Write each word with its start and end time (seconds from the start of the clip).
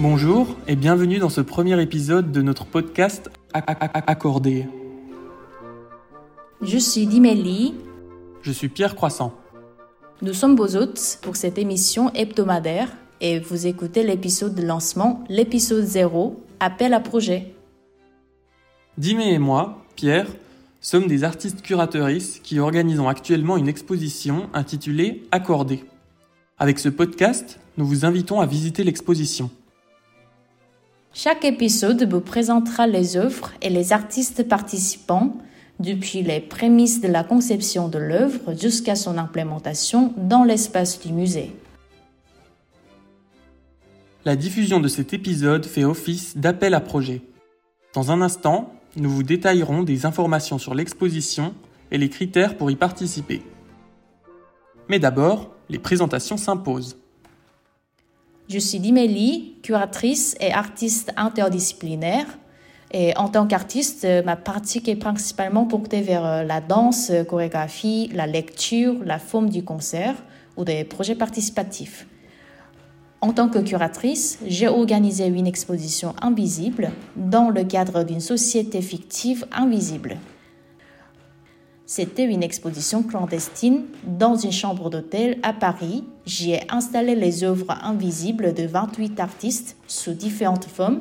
Bonjour 0.00 0.56
et 0.66 0.76
bienvenue 0.76 1.18
dans 1.18 1.28
ce 1.28 1.42
premier 1.42 1.78
épisode 1.82 2.32
de 2.32 2.40
notre 2.40 2.64
podcast 2.64 3.30
Accordé. 3.52 4.66
Je 6.62 6.78
suis 6.78 7.06
Dimélie. 7.06 7.74
Je 8.40 8.50
suis 8.50 8.70
Pierre 8.70 8.96
Croissant. 8.96 9.34
Nous 10.22 10.32
sommes 10.32 10.56
vos 10.56 10.74
hôtes 10.74 11.18
pour 11.20 11.36
cette 11.36 11.58
émission 11.58 12.10
hebdomadaire 12.14 12.88
et 13.20 13.40
vous 13.40 13.66
écoutez 13.66 14.02
l'épisode 14.02 14.54
de 14.54 14.62
lancement, 14.62 15.22
l'épisode 15.28 15.84
0, 15.84 16.42
Appel 16.60 16.94
à 16.94 17.00
projet. 17.00 17.52
Dimé 18.96 19.34
et 19.34 19.38
moi, 19.38 19.84
Pierre, 19.96 20.28
sommes 20.80 21.08
des 21.08 21.24
artistes 21.24 21.60
curatrices 21.60 22.40
qui 22.42 22.58
organisons 22.58 23.06
actuellement 23.06 23.58
une 23.58 23.68
exposition 23.68 24.48
intitulée 24.54 25.24
Accordé. 25.30 25.84
Avec 26.56 26.78
ce 26.78 26.88
podcast, 26.88 27.60
nous 27.76 27.84
vous 27.84 28.06
invitons 28.06 28.40
à 28.40 28.46
visiter 28.46 28.82
l'exposition. 28.82 29.50
Chaque 31.12 31.44
épisode 31.44 32.08
vous 32.08 32.20
présentera 32.20 32.86
les 32.86 33.16
œuvres 33.16 33.50
et 33.62 33.68
les 33.68 33.92
artistes 33.92 34.46
participants 34.46 35.36
depuis 35.80 36.22
les 36.22 36.38
prémices 36.38 37.00
de 37.00 37.08
la 37.08 37.24
conception 37.24 37.88
de 37.88 37.98
l'œuvre 37.98 38.54
jusqu'à 38.56 38.94
son 38.94 39.18
implémentation 39.18 40.14
dans 40.16 40.44
l'espace 40.44 41.00
du 41.00 41.12
musée. 41.12 41.52
La 44.24 44.36
diffusion 44.36 44.78
de 44.78 44.86
cet 44.86 45.12
épisode 45.12 45.66
fait 45.66 45.84
office 45.84 46.36
d'appel 46.36 46.74
à 46.74 46.80
projet. 46.80 47.22
Dans 47.92 48.12
un 48.12 48.20
instant, 48.20 48.72
nous 48.96 49.10
vous 49.10 49.24
détaillerons 49.24 49.82
des 49.82 50.06
informations 50.06 50.58
sur 50.58 50.74
l'exposition 50.74 51.54
et 51.90 51.98
les 51.98 52.08
critères 52.08 52.56
pour 52.56 52.70
y 52.70 52.76
participer. 52.76 53.42
Mais 54.88 55.00
d'abord, 55.00 55.50
les 55.68 55.78
présentations 55.78 56.36
s'imposent. 56.36 56.98
Je 58.50 58.58
suis 58.58 58.80
Dimélie, 58.80 59.54
curatrice 59.62 60.34
et 60.40 60.52
artiste 60.52 61.12
interdisciplinaire. 61.16 62.26
Et 62.90 63.16
en 63.16 63.28
tant 63.28 63.46
qu'artiste, 63.46 64.04
ma 64.24 64.34
pratique 64.34 64.88
est 64.88 64.96
principalement 64.96 65.66
portée 65.66 66.00
vers 66.00 66.26
euh, 66.26 66.42
la 66.42 66.60
danse, 66.60 67.12
chorégraphie, 67.28 68.10
la 68.12 68.26
lecture, 68.26 68.96
la 69.04 69.20
forme 69.20 69.50
du 69.50 69.62
concert 69.62 70.16
ou 70.56 70.64
des 70.64 70.82
projets 70.82 71.14
participatifs. 71.14 72.08
En 73.20 73.32
tant 73.32 73.48
que 73.48 73.60
curatrice, 73.60 74.40
j'ai 74.44 74.66
organisé 74.66 75.26
une 75.28 75.46
exposition 75.46 76.16
invisible 76.20 76.90
dans 77.14 77.50
le 77.50 77.62
cadre 77.62 78.02
d'une 78.02 78.18
société 78.18 78.82
fictive 78.82 79.46
invisible. 79.52 80.16
C'était 81.86 82.24
une 82.24 82.42
exposition 82.42 83.02
clandestine 83.04 83.82
dans 84.04 84.36
une 84.36 84.52
chambre 84.52 84.90
d'hôtel 84.90 85.38
à 85.44 85.52
Paris. 85.52 86.04
J'y 86.30 86.52
ai 86.52 86.60
installé 86.68 87.16
les 87.16 87.42
œuvres 87.42 87.76
invisibles 87.82 88.54
de 88.54 88.62
28 88.62 89.18
artistes 89.18 89.76
sous 89.88 90.12
différentes 90.12 90.66
formes 90.66 91.00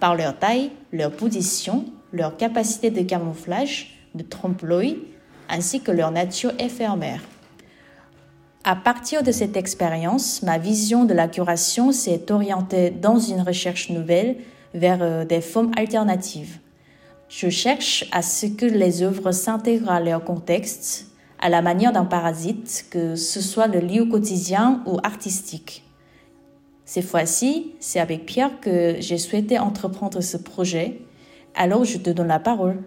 par 0.00 0.14
leur 0.14 0.38
taille, 0.38 0.70
leur 0.92 1.12
position, 1.12 1.86
leur 2.12 2.36
capacité 2.36 2.90
de 2.90 3.00
camouflage, 3.00 3.96
de 4.14 4.22
trompe-l'œil, 4.22 4.98
ainsi 5.48 5.80
que 5.80 5.90
leur 5.90 6.10
nature 6.10 6.52
éphémère. 6.58 7.22
À 8.64 8.76
partir 8.76 9.22
de 9.22 9.32
cette 9.32 9.56
expérience, 9.56 10.42
ma 10.42 10.58
vision 10.58 11.06
de 11.06 11.14
la 11.14 11.26
curation 11.26 11.90
s'est 11.90 12.30
orientée 12.30 12.90
dans 12.90 13.18
une 13.18 13.40
recherche 13.40 13.88
nouvelle 13.88 14.36
vers 14.74 14.98
euh, 15.00 15.24
des 15.24 15.40
formes 15.40 15.72
alternatives. 15.78 16.58
Je 17.30 17.48
cherche 17.48 18.04
à 18.12 18.20
ce 18.20 18.44
que 18.44 18.66
les 18.66 19.02
œuvres 19.02 19.32
s'intègrent 19.32 19.90
à 19.90 20.00
leur 20.00 20.22
contexte, 20.22 21.06
à 21.38 21.48
la 21.48 21.62
manière 21.62 21.92
d'un 21.92 22.04
parasite, 22.04 22.86
que 22.90 23.14
ce 23.16 23.40
soit 23.40 23.66
le 23.66 23.80
lieu 23.80 24.04
quotidien 24.06 24.82
ou 24.86 24.98
artistique. 25.02 25.84
Cette 26.84 27.04
fois-ci, 27.04 27.72
c'est 27.80 28.00
avec 28.00 28.26
Pierre 28.26 28.60
que 28.60 28.96
j'ai 29.00 29.18
souhaité 29.18 29.58
entreprendre 29.58 30.20
ce 30.20 30.36
projet. 30.36 31.00
Alors 31.54 31.84
je 31.84 31.98
te 31.98 32.10
donne 32.10 32.28
la 32.28 32.38
parole. 32.38 32.78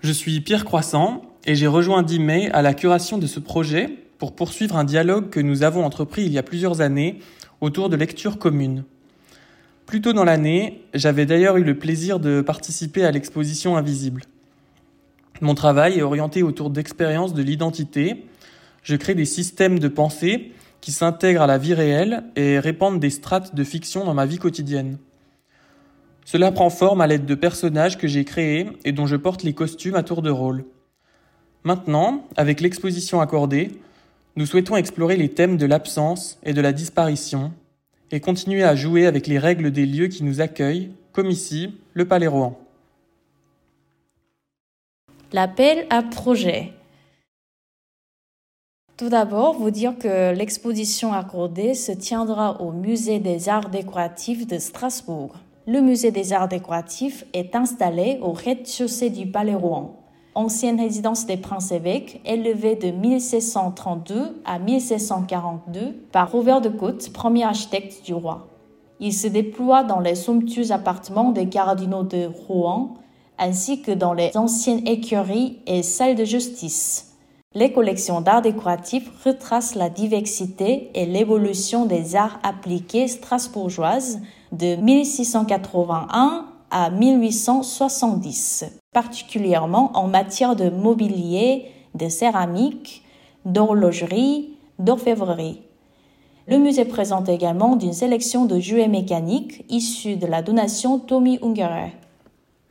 Je 0.00 0.12
suis 0.12 0.40
Pierre 0.40 0.64
Croissant 0.64 1.22
et 1.46 1.54
j'ai 1.54 1.66
rejoint 1.66 2.02
Dimay 2.02 2.50
à 2.50 2.62
la 2.62 2.74
curation 2.74 3.18
de 3.18 3.26
ce 3.26 3.40
projet 3.40 3.88
pour 4.18 4.34
poursuivre 4.34 4.76
un 4.76 4.84
dialogue 4.84 5.30
que 5.30 5.40
nous 5.40 5.62
avons 5.62 5.84
entrepris 5.84 6.24
il 6.24 6.32
y 6.32 6.38
a 6.38 6.42
plusieurs 6.42 6.82
années 6.82 7.18
autour 7.60 7.88
de 7.88 7.96
lectures 7.96 8.38
communes. 8.38 8.84
Plus 9.86 10.00
tôt 10.00 10.12
dans 10.12 10.24
l'année, 10.24 10.84
j'avais 10.94 11.26
d'ailleurs 11.26 11.56
eu 11.56 11.64
le 11.64 11.78
plaisir 11.78 12.20
de 12.20 12.42
participer 12.42 13.04
à 13.04 13.10
l'exposition 13.10 13.76
Invisible. 13.76 14.22
Mon 15.40 15.54
travail 15.54 15.98
est 15.98 16.02
orienté 16.02 16.42
autour 16.42 16.68
d'expériences 16.68 17.32
de 17.32 17.42
l'identité. 17.42 18.26
Je 18.82 18.96
crée 18.96 19.14
des 19.14 19.24
systèmes 19.24 19.78
de 19.78 19.88
pensée 19.88 20.52
qui 20.82 20.92
s'intègrent 20.92 21.42
à 21.42 21.46
la 21.46 21.58
vie 21.58 21.74
réelle 21.74 22.24
et 22.36 22.58
répandent 22.58 23.00
des 23.00 23.10
strates 23.10 23.54
de 23.54 23.64
fiction 23.64 24.04
dans 24.04 24.14
ma 24.14 24.26
vie 24.26 24.38
quotidienne. 24.38 24.98
Cela 26.26 26.52
prend 26.52 26.70
forme 26.70 27.00
à 27.00 27.06
l'aide 27.06 27.24
de 27.24 27.34
personnages 27.34 27.96
que 27.96 28.06
j'ai 28.06 28.24
créés 28.24 28.68
et 28.84 28.92
dont 28.92 29.06
je 29.06 29.16
porte 29.16 29.42
les 29.42 29.54
costumes 29.54 29.94
à 29.94 30.02
tour 30.02 30.22
de 30.22 30.30
rôle. 30.30 30.64
Maintenant, 31.64 32.26
avec 32.36 32.60
l'exposition 32.60 33.20
accordée, 33.20 33.80
nous 34.36 34.46
souhaitons 34.46 34.76
explorer 34.76 35.16
les 35.16 35.30
thèmes 35.30 35.56
de 35.56 35.66
l'absence 35.66 36.38
et 36.42 36.52
de 36.52 36.60
la 36.60 36.72
disparition 36.72 37.52
et 38.10 38.20
continuer 38.20 38.62
à 38.62 38.76
jouer 38.76 39.06
avec 39.06 39.26
les 39.26 39.38
règles 39.38 39.70
des 39.70 39.86
lieux 39.86 40.08
qui 40.08 40.22
nous 40.22 40.40
accueillent, 40.40 40.90
comme 41.12 41.30
ici, 41.30 41.74
le 41.94 42.04
Palais 42.04 42.26
Rohan. 42.26 42.58
L'appel 45.32 45.86
à 45.90 46.02
projet. 46.02 46.72
Tout 48.96 49.08
d'abord, 49.08 49.54
vous 49.54 49.70
dire 49.70 49.96
que 49.96 50.34
l'exposition 50.34 51.12
accordée 51.12 51.74
se 51.74 51.92
tiendra 51.92 52.60
au 52.60 52.72
Musée 52.72 53.20
des 53.20 53.48
Arts 53.48 53.70
décoratifs 53.70 54.46
de 54.46 54.58
Strasbourg. 54.58 55.34
Le 55.66 55.80
Musée 55.80 56.10
des 56.10 56.32
Arts 56.32 56.48
décoratifs 56.48 57.24
est 57.32 57.54
installé 57.54 58.18
au 58.22 58.32
rez-de-chaussée 58.32 59.10
du 59.10 59.26
Palais 59.26 59.54
Rohan 59.54 59.96
ancienne 60.34 60.80
résidence 60.80 61.26
des 61.26 61.36
princes-évêques, 61.36 62.20
élevée 62.24 62.76
de 62.76 62.90
1632 62.90 64.40
à 64.44 64.58
1642 64.58 65.92
par 66.12 66.30
Robert 66.30 66.60
de 66.60 66.68
Côte, 66.68 67.12
premier 67.12 67.44
architecte 67.44 68.04
du 68.04 68.14
roi. 68.14 68.48
Il 69.00 69.12
se 69.12 69.26
déploie 69.26 69.82
dans 69.82 70.00
les 70.00 70.14
somptueux 70.14 70.72
appartements 70.72 71.32
des 71.32 71.48
cardinaux 71.48 72.02
de 72.02 72.26
Rouen, 72.26 72.94
ainsi 73.40 73.82
que 73.82 73.90
dans 73.90 74.12
les 74.12 74.36
anciennes 74.36 74.86
écuries 74.86 75.58
et 75.66 75.82
salles 75.82 76.14
de 76.14 76.24
justice. 76.24 77.16
Les 77.54 77.72
collections 77.72 78.20
d'art 78.20 78.42
décoratif 78.42 79.10
retracent 79.24 79.74
la 79.74 79.90
diversité 79.90 80.90
et 80.94 81.06
l'évolution 81.06 81.86
des 81.86 82.14
arts 82.14 82.38
appliqués 82.44 83.08
strasbourgeoises 83.08 84.20
de 84.52 84.76
1681 84.76 86.46
à 86.70 86.90
1870 86.90 88.80
particulièrement 88.92 89.92
en 89.94 90.08
matière 90.08 90.56
de 90.56 90.68
mobilier, 90.68 91.66
de 91.94 92.08
céramique, 92.08 93.04
d'horlogerie, 93.44 94.56
d'orfèvrerie. 94.78 95.62
Le 96.48 96.58
musée 96.58 96.84
présente 96.84 97.28
également 97.28 97.78
une 97.78 97.92
sélection 97.92 98.46
de 98.46 98.58
jouets 98.58 98.88
mécaniques 98.88 99.64
issus 99.68 100.16
de 100.16 100.26
la 100.26 100.42
donation 100.42 100.98
Tommy 100.98 101.38
Ungerer. 101.42 101.92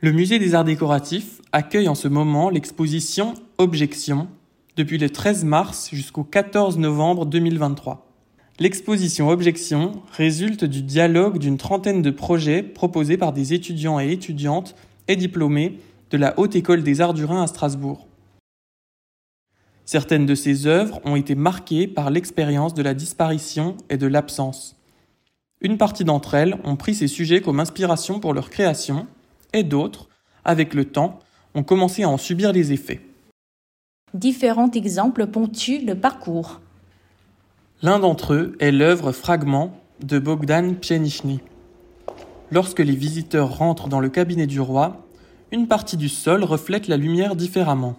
Le 0.02 0.12
musée 0.12 0.38
des 0.38 0.54
arts 0.54 0.64
décoratifs 0.64 1.42
accueille 1.52 1.88
en 1.88 1.94
ce 1.94 2.08
moment 2.08 2.48
l'exposition 2.48 3.34
Objection 3.58 4.28
depuis 4.76 4.96
le 4.96 5.10
13 5.10 5.44
mars 5.44 5.90
jusqu'au 5.92 6.24
14 6.24 6.78
novembre 6.78 7.26
2023. 7.26 8.10
L'exposition 8.58 9.28
Objection 9.28 10.00
résulte 10.12 10.64
du 10.64 10.80
dialogue 10.80 11.36
d'une 11.36 11.58
trentaine 11.58 12.00
de 12.00 12.10
projets 12.10 12.62
proposés 12.62 13.18
par 13.18 13.34
des 13.34 13.52
étudiants 13.52 14.00
et 14.00 14.10
étudiantes 14.10 14.74
et 15.06 15.16
diplômés 15.16 15.78
de 16.10 16.16
la 16.16 16.32
Haute 16.40 16.56
École 16.56 16.82
des 16.82 17.02
Arts 17.02 17.12
du 17.12 17.26
Rhin 17.26 17.42
à 17.42 17.46
Strasbourg. 17.46 18.08
Certaines 19.84 20.24
de 20.24 20.34
ces 20.34 20.66
œuvres 20.66 21.02
ont 21.04 21.16
été 21.16 21.34
marquées 21.34 21.86
par 21.86 22.08
l'expérience 22.08 22.72
de 22.72 22.82
la 22.82 22.94
disparition 22.94 23.76
et 23.90 23.98
de 23.98 24.06
l'absence. 24.06 24.76
Une 25.60 25.76
partie 25.76 26.04
d'entre 26.04 26.32
elles 26.32 26.56
ont 26.64 26.76
pris 26.76 26.94
ces 26.94 27.06
sujets 27.06 27.42
comme 27.42 27.60
inspiration 27.60 28.18
pour 28.18 28.32
leur 28.32 28.48
création, 28.48 29.06
et 29.52 29.62
d'autres, 29.62 30.08
avec 30.44 30.74
le 30.74 30.84
temps, 30.84 31.18
ont 31.54 31.62
commencé 31.62 32.02
à 32.02 32.08
en 32.08 32.18
subir 32.18 32.52
les 32.52 32.72
effets. 32.72 33.00
Différents 34.14 34.70
exemples 34.70 35.26
ponctuent 35.26 35.84
le 35.84 35.94
parcours. 35.94 36.60
L'un 37.82 37.98
d'entre 37.98 38.34
eux 38.34 38.56
est 38.60 38.72
l'œuvre 38.72 39.12
Fragment 39.12 39.72
de 40.02 40.18
Bogdan 40.18 40.74
Pjenichny. 40.74 41.40
Lorsque 42.50 42.80
les 42.80 42.96
visiteurs 42.96 43.56
rentrent 43.56 43.88
dans 43.88 44.00
le 44.00 44.08
cabinet 44.08 44.46
du 44.46 44.60
roi, 44.60 45.06
une 45.52 45.68
partie 45.68 45.96
du 45.96 46.08
sol 46.08 46.44
reflète 46.44 46.88
la 46.88 46.96
lumière 46.96 47.36
différemment. 47.36 47.96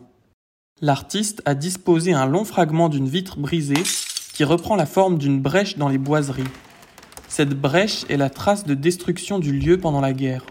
L'artiste 0.82 1.42
a 1.46 1.56
disposé 1.56 2.14
un 2.14 2.26
long 2.26 2.44
fragment 2.44 2.90
d'une 2.90 3.08
vitre 3.08 3.38
brisée 3.38 3.84
qui 4.34 4.44
reprend 4.44 4.76
la 4.76 4.86
forme 4.86 5.18
d'une 5.18 5.42
brèche 5.42 5.78
dans 5.78 5.90
les 5.90 5.98
boiseries. 5.98 6.44
Cette 7.28 7.54
brèche 7.54 8.06
est 8.10 8.18
la 8.18 8.30
trace 8.30 8.66
de 8.66 8.74
destruction 8.74 9.40
du 9.40 9.54
lieu 9.54 9.78
pendant 9.78 10.02
la 10.02 10.14
guerre. 10.14 10.46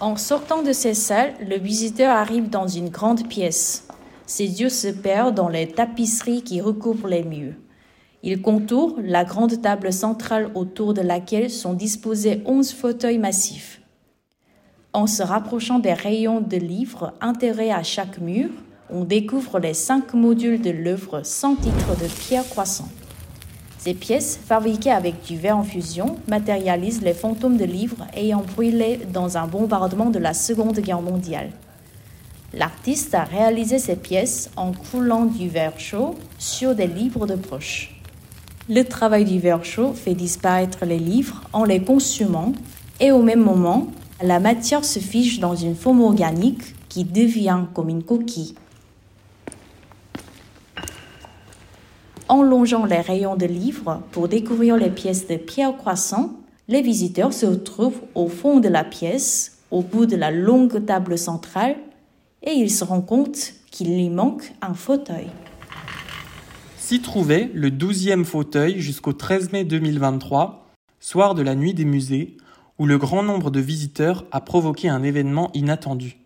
En 0.00 0.14
sortant 0.14 0.62
de 0.62 0.72
ces 0.72 0.94
salles, 0.94 1.34
le 1.40 1.56
visiteur 1.56 2.14
arrive 2.14 2.48
dans 2.48 2.68
une 2.68 2.88
grande 2.88 3.26
pièce. 3.26 3.88
Ses 4.26 4.60
yeux 4.60 4.68
se 4.68 4.86
perdent 4.86 5.34
dans 5.34 5.48
les 5.48 5.66
tapisseries 5.66 6.42
qui 6.42 6.60
recouvrent 6.60 7.08
les 7.08 7.24
murs. 7.24 7.54
Il 8.22 8.40
contourne 8.40 9.02
la 9.02 9.24
grande 9.24 9.60
table 9.60 9.92
centrale 9.92 10.52
autour 10.54 10.94
de 10.94 11.00
laquelle 11.00 11.50
sont 11.50 11.74
disposés 11.74 12.42
11 12.46 12.72
fauteuils 12.72 13.18
massifs. 13.18 13.80
En 14.92 15.08
se 15.08 15.24
rapprochant 15.24 15.80
des 15.80 15.94
rayons 15.94 16.40
de 16.40 16.56
livres 16.56 17.12
enterrés 17.20 17.72
à 17.72 17.82
chaque 17.82 18.20
mur, 18.20 18.50
on 18.90 19.04
découvre 19.04 19.58
les 19.58 19.74
cinq 19.74 20.14
modules 20.14 20.62
de 20.62 20.70
l'œuvre 20.70 21.22
sans 21.24 21.56
titre 21.56 22.00
de 22.00 22.06
Pierre 22.06 22.48
Croissant. 22.48 22.88
Ces 23.78 23.94
pièces, 23.94 24.38
fabriquées 24.44 24.90
avec 24.90 25.22
du 25.22 25.36
verre 25.36 25.56
en 25.56 25.62
fusion, 25.62 26.16
matérialisent 26.26 27.02
les 27.02 27.14
fantômes 27.14 27.56
de 27.56 27.64
livres 27.64 28.06
ayant 28.14 28.42
brûlé 28.42 29.00
dans 29.12 29.38
un 29.38 29.46
bombardement 29.46 30.10
de 30.10 30.18
la 30.18 30.34
Seconde 30.34 30.80
Guerre 30.80 31.00
mondiale. 31.00 31.50
L'artiste 32.52 33.14
a 33.14 33.24
réalisé 33.24 33.78
ces 33.78 33.94
pièces 33.94 34.50
en 34.56 34.72
coulant 34.72 35.26
du 35.26 35.48
verre 35.48 35.78
chaud 35.78 36.16
sur 36.38 36.74
des 36.74 36.86
livres 36.88 37.26
de 37.26 37.36
poche. 37.36 37.94
Le 38.68 38.82
travail 38.82 39.24
du 39.24 39.38
verre 39.38 39.64
chaud 39.64 39.92
fait 39.92 40.14
disparaître 40.14 40.84
les 40.84 40.98
livres 40.98 41.42
en 41.52 41.64
les 41.64 41.80
consumant 41.80 42.52
et 43.00 43.12
au 43.12 43.22
même 43.22 43.42
moment, 43.42 43.86
la 44.22 44.40
matière 44.40 44.84
se 44.84 44.98
fiche 44.98 45.38
dans 45.38 45.54
une 45.54 45.76
forme 45.76 46.00
organique 46.00 46.74
qui 46.88 47.04
devient 47.04 47.60
comme 47.74 47.90
une 47.90 48.02
coquille. 48.02 48.54
En 52.28 52.42
longeant 52.42 52.84
les 52.84 53.00
rayons 53.00 53.36
de 53.36 53.46
livres 53.46 54.02
pour 54.12 54.28
découvrir 54.28 54.76
les 54.76 54.90
pièces 54.90 55.26
de 55.26 55.36
pierre 55.36 55.74
croissant, 55.76 56.34
les 56.68 56.82
visiteurs 56.82 57.32
se 57.32 57.46
retrouvent 57.46 58.02
au 58.14 58.28
fond 58.28 58.60
de 58.60 58.68
la 58.68 58.84
pièce, 58.84 59.62
au 59.70 59.80
bout 59.80 60.04
de 60.04 60.16
la 60.16 60.30
longue 60.30 60.84
table 60.84 61.16
centrale, 61.16 61.76
et 62.42 62.52
ils 62.52 62.70
se 62.70 62.84
rendent 62.84 63.06
compte 63.06 63.54
qu'il 63.70 63.94
lui 63.94 64.10
manque 64.10 64.52
un 64.60 64.74
fauteuil. 64.74 65.28
S'y 66.76 67.00
trouvait 67.00 67.50
le 67.54 67.70
douzième 67.70 68.26
fauteuil 68.26 68.78
jusqu'au 68.80 69.14
13 69.14 69.52
mai 69.52 69.64
2023, 69.64 70.68
soir 71.00 71.34
de 71.34 71.42
la 71.42 71.54
nuit 71.54 71.72
des 71.72 71.86
musées, 71.86 72.36
où 72.78 72.84
le 72.84 72.98
grand 72.98 73.22
nombre 73.22 73.50
de 73.50 73.60
visiteurs 73.60 74.26
a 74.32 74.42
provoqué 74.42 74.90
un 74.90 75.02
événement 75.02 75.50
inattendu. 75.54 76.18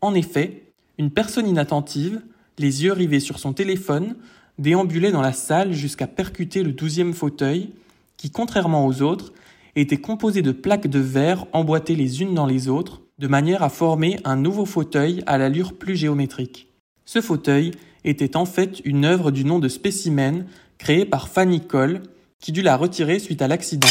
En 0.00 0.14
effet, 0.14 0.72
une 0.98 1.10
personne 1.10 1.46
inattentive, 1.46 2.20
les 2.58 2.82
yeux 2.82 2.92
rivés 2.92 3.20
sur 3.20 3.38
son 3.38 3.52
téléphone, 3.52 4.16
déambulait 4.60 5.10
dans 5.10 5.22
la 5.22 5.32
salle 5.32 5.72
jusqu'à 5.72 6.06
percuter 6.06 6.62
le 6.62 6.72
douzième 6.72 7.14
fauteuil, 7.14 7.70
qui, 8.16 8.30
contrairement 8.30 8.86
aux 8.86 9.02
autres, 9.02 9.32
était 9.74 9.96
composé 9.96 10.42
de 10.42 10.52
plaques 10.52 10.86
de 10.86 10.98
verre 10.98 11.46
emboîtées 11.52 11.96
les 11.96 12.20
unes 12.20 12.34
dans 12.34 12.46
les 12.46 12.68
autres, 12.68 13.00
de 13.18 13.26
manière 13.26 13.62
à 13.62 13.70
former 13.70 14.20
un 14.24 14.36
nouveau 14.36 14.66
fauteuil 14.66 15.22
à 15.26 15.38
l'allure 15.38 15.72
plus 15.74 15.96
géométrique. 15.96 16.68
Ce 17.06 17.20
fauteuil 17.20 17.72
était 18.04 18.36
en 18.36 18.44
fait 18.44 18.80
une 18.84 19.04
œuvre 19.04 19.30
du 19.30 19.44
nom 19.44 19.58
de 19.58 19.68
spécimen 19.68 20.46
créée 20.78 21.06
par 21.06 21.28
Fanny 21.28 21.60
Cole, 21.60 22.02
qui 22.38 22.52
dut 22.52 22.62
la 22.62 22.76
retirer 22.76 23.18
suite 23.18 23.42
à 23.42 23.48
l'accident. 23.48 23.88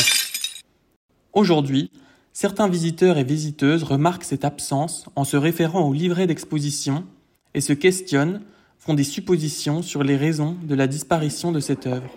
Aujourd'hui, 1.34 1.92
certains 2.34 2.68
visiteurs 2.68 3.18
et 3.18 3.24
visiteuses 3.24 3.84
remarquent 3.84 4.24
cette 4.24 4.46
absence 4.46 5.06
en 5.16 5.24
se 5.24 5.38
référant 5.38 5.88
au 5.88 5.94
livret 5.94 6.28
d'exposition 6.28 7.06
et 7.54 7.62
se 7.62 7.74
questionnent 7.74 8.42
font 8.80 8.94
des 8.94 9.04
suppositions 9.04 9.82
sur 9.82 10.04
les 10.04 10.16
raisons 10.16 10.56
de 10.64 10.74
la 10.74 10.88
disparition 10.88 11.52
de 11.52 11.60
cette 11.60 11.86
œuvre. 11.86 12.10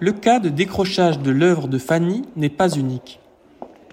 Le 0.00 0.12
cas 0.12 0.38
de 0.38 0.48
décrochage 0.48 1.18
de 1.18 1.32
l'œuvre 1.32 1.66
de 1.66 1.78
Fanny 1.78 2.22
n'est 2.36 2.48
pas 2.48 2.70
unique. 2.70 3.18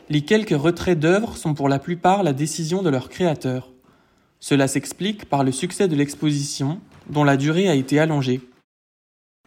Les 0.10 0.22
quelques 0.22 0.56
retraits 0.56 1.00
d'œuvres 1.00 1.36
sont 1.36 1.56
pour 1.56 1.68
la 1.68 1.80
plupart 1.80 2.22
la 2.22 2.32
décision 2.32 2.84
de 2.84 2.90
leur 2.90 3.10
créateur. 3.10 3.72
Cela 4.40 4.68
s'explique 4.68 5.26
par 5.26 5.44
le 5.44 5.52
succès 5.52 5.88
de 5.88 5.96
l'exposition, 5.96 6.80
dont 7.10 7.24
la 7.24 7.38
durée 7.38 7.68
a 7.68 7.74
été 7.74 8.00
allongée. 8.00 8.42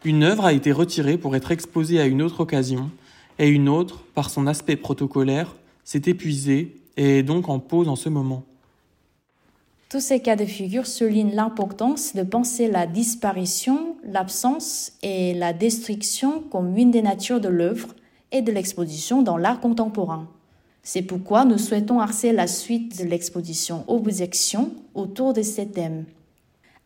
Une 0.05 0.25
œuvre 0.25 0.45
a 0.45 0.53
été 0.53 0.73
retirée 0.73 1.17
pour 1.17 1.37
être 1.37 1.53
exposée 1.53 2.01
à 2.01 2.07
une 2.07 2.23
autre 2.23 2.41
occasion, 2.41 2.91
et 3.39 3.49
une 3.49 3.69
autre, 3.69 4.03
par 4.15 4.31
son 4.31 4.49
aspect 4.49 4.75
protocolaire, 4.75 5.55
s'est 5.85 6.03
épuisée 6.07 6.75
et 6.97 7.19
est 7.19 7.23
donc 7.23 7.49
en 7.49 7.61
pause 7.61 7.89
en 7.89 7.95
ce 7.95 8.09
moment. 8.09 8.45
Tous 9.91 10.01
ces 10.01 10.21
cas 10.21 10.37
de 10.37 10.45
figure 10.45 10.87
soulignent 10.87 11.35
l'importance 11.35 12.15
de 12.15 12.23
penser 12.23 12.69
la 12.69 12.87
disparition, 12.87 13.97
l'absence 14.05 14.93
et 15.03 15.33
la 15.33 15.55
destruction 15.55 16.43
comme 16.51 16.77
une 16.77 16.91
des 16.91 17.01
natures 17.01 17.41
de 17.41 17.49
l'œuvre 17.49 17.95
et 18.31 18.43
de 18.43 18.53
l'exposition 18.53 19.23
dans 19.23 19.39
l'art 19.39 19.61
contemporain. 19.61 20.29
C'est 20.83 21.01
pourquoi 21.01 21.47
nous 21.47 21.57
souhaitons 21.57 22.01
arcer 22.01 22.33
la 22.33 22.47
suite 22.47 22.99
de 23.03 23.09
l'exposition 23.09 23.85
Objection 23.89 24.73
autour 24.95 25.33
de 25.33 25.41
ces 25.41 25.67
thèmes. 25.67 26.05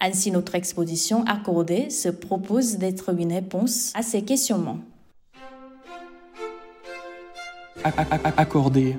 Ainsi, 0.01 0.31
notre 0.31 0.55
exposition 0.55 1.25
accordée 1.25 1.91
se 1.91 2.09
propose 2.09 2.77
d'être 2.77 3.13
une 3.19 3.33
réponse 3.33 3.91
à 3.97 4.03
ces 4.03 4.23
questionnements. 4.23 4.79
Accordé. 8.37 8.97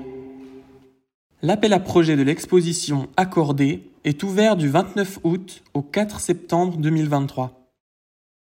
L'appel 1.40 1.72
à 1.72 1.80
projet 1.80 2.16
de 2.16 2.22
l'exposition 2.22 3.08
Accordé 3.16 3.82
est 4.04 4.22
ouvert 4.22 4.56
du 4.56 4.68
29 4.68 5.20
août 5.24 5.62
au 5.72 5.80
4 5.80 6.20
septembre 6.20 6.76
2023. 6.76 7.70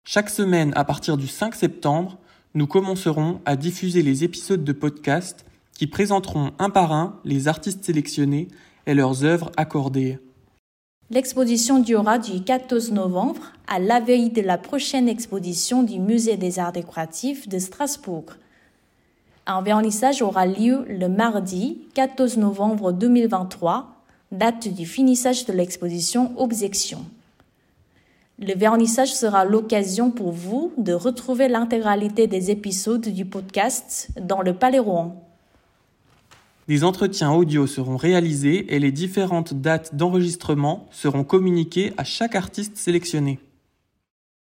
Chaque 0.05 0.31
semaine 0.31 0.73
à 0.75 0.85
partir 0.85 1.19
du 1.19 1.27
5 1.27 1.55
septembre, 1.55 2.19
nous 2.55 2.67
commencerons 2.67 3.41
à 3.45 3.57
diffuser 3.57 4.03
les 4.03 4.25
épisodes 4.25 4.65
de 4.65 4.73
podcast 4.73 5.45
qui 5.75 5.87
présenteront 5.87 6.53
un 6.59 6.71
par 6.71 6.93
un 6.93 7.21
les 7.25 7.47
artistes 7.47 7.85
sélectionnés 7.85 8.49
et 8.87 8.95
leurs 8.95 9.25
œuvres 9.25 9.53
accordées. 9.59 10.19
L'exposition 11.11 11.79
durera 11.79 12.19
du 12.19 12.43
14 12.43 12.93
novembre 12.93 13.53
à 13.67 13.79
la 13.79 14.01
veille 14.01 14.31
de 14.31 14.41
la 14.41 14.57
prochaine 14.57 15.09
exposition 15.09 15.83
du 15.83 15.99
Musée 15.99 16.39
des 16.39 16.59
Arts 16.59 16.73
décoratifs 16.73 17.49
de 17.49 17.59
Strasbourg. 17.59 18.25
Un 19.47 19.61
vernissage 19.61 20.23
aura 20.23 20.47
lieu 20.47 20.87
le 20.89 21.09
mardi 21.09 21.83
14 21.95 22.39
novembre 22.39 22.93
2023 22.93 24.00
date 24.33 24.69
du 24.69 24.87
finissage 24.87 25.45
de 25.47 25.53
l'exposition 25.53 26.33
Objection. 26.39 27.05
Le 28.39 28.55
vernissage 28.55 29.13
sera 29.13 29.45
l'occasion 29.45 30.11
pour 30.11 30.33
vous 30.33 30.73
de 30.79 30.93
retrouver 30.93 31.49
l'intégralité 31.49 32.27
des 32.27 32.51
épisodes 32.51 33.07
du 33.07 33.25
podcast 33.25 34.09
dans 34.21 34.41
le 34.41 34.55
Palais 34.55 34.79
Rouen. 34.79 35.27
Des 36.69 36.85
entretiens 36.85 37.33
audio 37.33 37.67
seront 37.67 37.97
réalisés 37.97 38.75
et 38.75 38.79
les 38.79 38.93
différentes 38.93 39.55
dates 39.55 39.95
d'enregistrement 39.95 40.87
seront 40.91 41.25
communiquées 41.25 41.93
à 41.97 42.05
chaque 42.05 42.37
artiste 42.37 42.77
sélectionné. 42.77 43.41